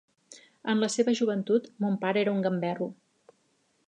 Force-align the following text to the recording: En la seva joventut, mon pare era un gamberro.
En 0.71 0.79
la 0.83 0.87
seva 0.93 1.13
joventut, 1.19 1.69
mon 1.85 1.99
pare 2.05 2.21
era 2.25 2.33
un 2.39 2.41
gamberro. 2.47 2.89